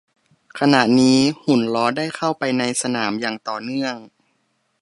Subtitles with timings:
[0.59, 3.95] ขณะนี้หุ่นล้อได้เข้าไปในสนามอย่างต่อเนื่อง